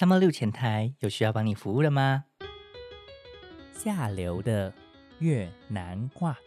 [0.00, 2.24] 三毛六前台有需要帮你服务的吗？
[3.70, 4.72] 下流的
[5.18, 6.38] 越南话，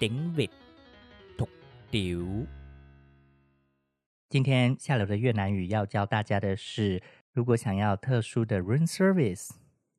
[0.00, 0.50] 顶 việt
[1.38, 1.48] tục
[1.88, 2.44] tiểu。
[4.28, 9.50] 今天下流的越南语要教大家的是，如果想要特殊的 room service，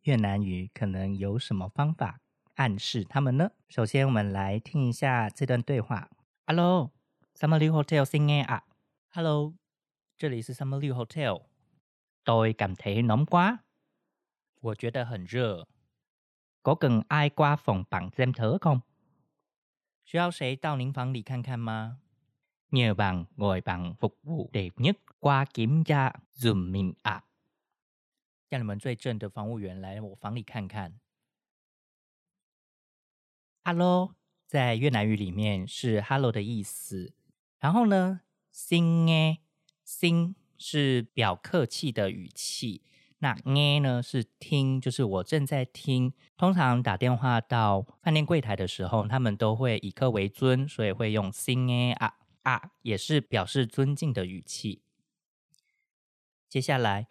[0.01, 2.19] 越南语可能有什么方法
[2.55, 3.49] 暗示他们呢？
[3.69, 6.09] 首先，我们来听一下这段对话。
[6.45, 6.91] Hello，
[7.33, 8.59] 三毛六 hotel 新 nghe?
[9.13, 9.53] Hello，
[10.17, 11.50] 这里是三毛六 hotel。
[12.24, 13.58] Tôi cảm thấy nóng quá.
[14.61, 15.66] 我觉得很热。
[16.62, 18.80] Có cần ai qua phòng bạn xem thử không?
[20.04, 21.98] 需要谁到您房里看看吗？
[22.71, 27.22] Nhờ bạn gọi bạn phục vụ đẹp nhất qua kiểm tra giùm mình ạ.
[28.48, 30.98] 让你们最正的房务员来我房里看看。
[33.64, 34.14] Hello，
[34.47, 37.12] 在越南语里面是 “hello” 的意思。
[37.58, 38.20] 然后呢，
[38.53, 42.83] xin nghe，xin 是表客气的语气。
[43.17, 46.13] 那 a 呢是听，就是我正在听。
[46.38, 52.13] 通常打电话到饭店柜台的时候，他们都会以客为尊，所以会用 sing a 啊
[52.44, 54.81] 啊，也是表示尊敬的语气。
[56.47, 57.07] 接下来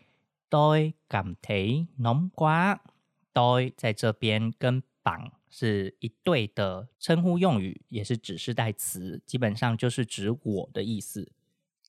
[0.49, 11.33] ，tôi cảm thấy nóng quá，tôi 在这边跟绑是一对的称呼用语，也是指示代词，基本上就是指我的意思。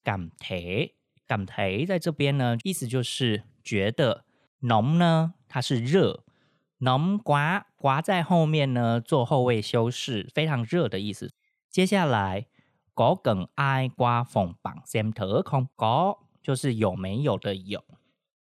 [0.04, 0.96] cảm thấy
[1.32, 4.26] cảm thấy 在这边呢，意思就是觉得。
[4.64, 6.24] 浓呢，它是热，
[6.80, 11.32] 浓刮刮在后面呢，做后位修饰，非常热的意思。
[11.70, 12.46] 接下来，
[12.94, 17.84] 果梗爱刮风绑先特空，果就是有没有的有，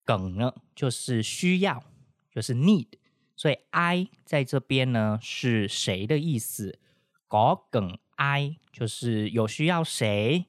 [0.03, 1.81] 梗呢就是需要，
[2.30, 2.90] 就是 need，
[3.36, 6.78] 所以 I 在这边呢是谁的意思？
[7.28, 10.45] 果梗 I 就是有需要谁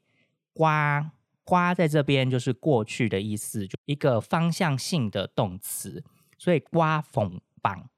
[0.52, 1.12] 刮。
[1.44, 6.02] 刮在这边就是过去的意思，就一个方向性的动词，
[6.38, 7.88] 所以刮缝绑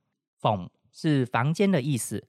[0.40, 2.28] 缝是房间的意思，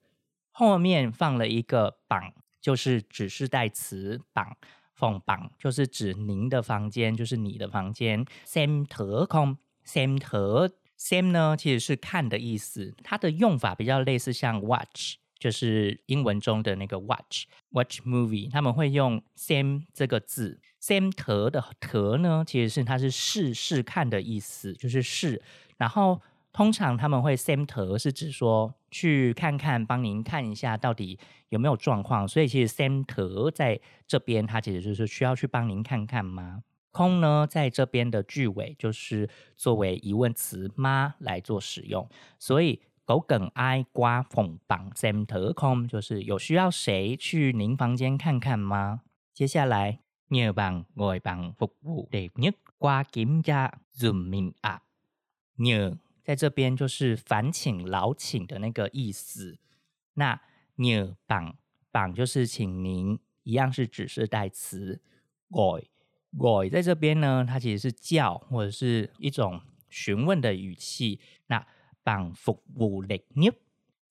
[0.51, 4.55] 后面放了一个绑，就是指示代词绑
[4.93, 8.23] 缝绑，就是指您的房间，就是你的房间。
[8.45, 15.15] xem thử không，xem thử，xem 呢其实是看的意思，它的用法比较类似像 watch。
[15.39, 25.41] 就是英文中的那个 watch watch movie，他们会用 same 这个字，same 特的特呢，其实是它是试试看的意思，就是试。
[25.77, 26.21] 然后
[26.53, 32.27] 通常他们会 same 特是指说去看看，帮您看一下到底有没有状况。
[32.27, 36.63] 所以其实 same 特在这边，它其实就是需要去帮您看看吗？
[36.91, 42.07] 空呢，在这边的句尾就是作为疑问词吗来做使用，
[42.39, 42.81] 所以。
[43.07, 49.03] 狗梗爱刮缝绑 sem 特空，就是有需要谁去您房间看看吗？
[49.33, 49.99] 接下来
[50.29, 54.81] ，nhờ bạn gọi bạn phục vụ đẹp nhất qua kiểm tra giùm mình ạ。
[55.57, 59.57] nhờ 在这边就是烦请劳请的那个意思。
[60.13, 60.41] 那
[60.75, 61.55] nhờ bạn
[61.91, 65.01] bạn 就是请您，一样是指示代词。
[65.49, 65.87] gọi
[66.37, 71.19] gọi 在这边呢，它其实是叫或者是一种询问的语气。
[71.47, 71.65] 那
[72.03, 73.49] 帮服务力呢？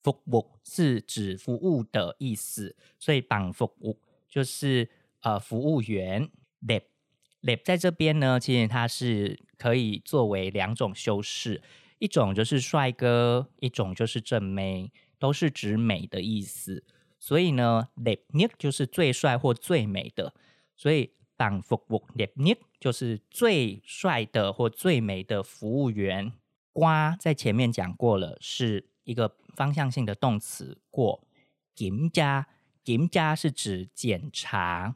[0.03, 4.89] 服务是指服务的意思，所以帮服务就是
[5.27, 6.31] 呃服务员。
[6.65, 11.61] ，lip，lip 在这边呢，其实它是可以作为两种修饰，
[11.99, 16.85] 一种就是帅哥，一种就是正妹，都是指美的意思。
[17.19, 20.33] 所以呢，力呢就是最帅或最美的，
[20.77, 26.33] 所以帮服务力呢就是最帅的或最美的服务员。
[26.73, 30.79] 瓜在前面讲过了，是一个方向性的动词。
[30.91, 31.27] 过
[31.75, 32.47] 检加
[32.85, 34.95] 检加是指检查。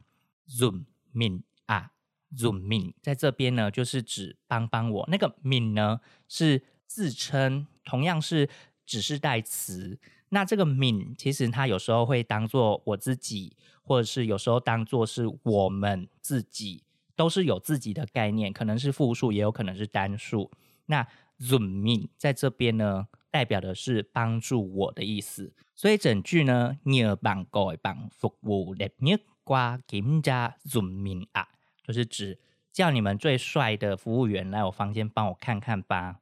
[0.51, 1.91] Zoom min 啊
[2.35, 5.07] ，zoom min 在这边呢，就是指帮帮我。
[5.09, 8.49] 那个 min 呢是自称，同样是
[8.85, 9.97] 指示代词。
[10.29, 16.83] 那这个 min 其实它有时候会当做我自己，或者是有时候当做是我们自己，
[17.15, 20.51] 都是有自己的概念，可能是复数，也有可能是单数。
[20.85, 21.07] 那
[21.39, 25.53] zoom min 在这边呢，代表的是帮助我的意思。
[25.75, 31.47] 所以整句呢，你帮各帮服务的你挂金加 zoom me 啊，
[31.83, 32.39] 就是指
[32.71, 36.17] 叫你们最帅的服务员来我房间帮我看看吧。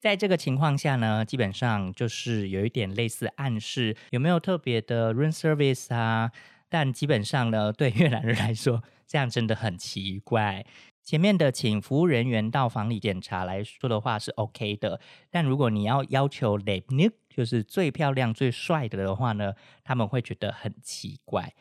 [0.00, 6.30] 在这个情况下呢，基本上就是有一点类似暗示，有没有特别的 room service 啊？
[6.68, 10.66] 但基本上呢， 对越南人来说，这样真的很奇怪。
[11.02, 15.00] 前面的请服务人员到房里检查来说的话是 OK 的，
[15.30, 21.54] 但如果你要要求 l e n 就是最漂亮、最帅的的话呢，他们会觉得很奇怪。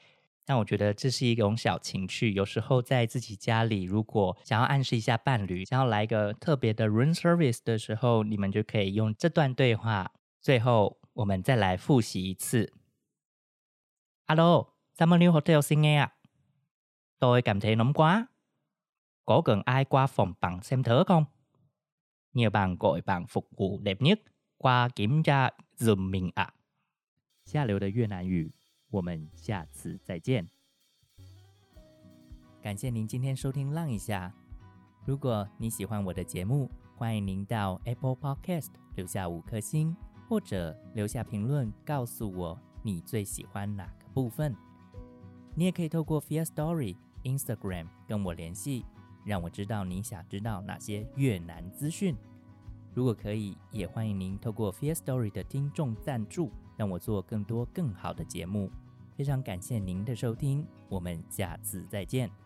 [0.46, 2.34] 但我觉得这是一种小情趣。
[2.34, 10.12] 有时候在自己家里，如果想要暗示一下伴侣，想要来一个特别的 room service 的时候，你们就可以用这段对话。
[10.42, 12.74] 最后，我们再来复习一次。
[14.28, 16.14] Hello，咱们 new hotel 新嘅啊
[17.20, 18.28] ，tôi cảm thấy nóng quá.
[19.26, 21.26] Có cần ai qua phòng bạn xem thử không?
[22.34, 24.22] Nhờ bạn gọi bạn phục vụ đẹp nhất
[24.58, 26.54] qua kiểm tra giùm mình ạ.
[27.46, 28.52] 下流的越南语，
[28.94, 30.48] 我们下次再见。
[32.62, 34.32] 感谢您今天收听《浪一下》。
[35.04, 39.98] 如果你喜欢我的节目，欢迎您到 Apple Podcast 留下五颗星，
[40.30, 44.56] 或者留下评论告诉我你最喜欢哪个部分。
[45.56, 48.86] 你也可以透过 Fear Story Instagram 跟我联系，
[49.26, 52.16] 让我知道你想知道哪些越南资讯。
[52.94, 58.70] 如果可以，也欢迎您透过 Fear Story 的听众赞助，让我做更多更好的节目。
[59.16, 62.43] 非常感谢您的收听，我们下次再见。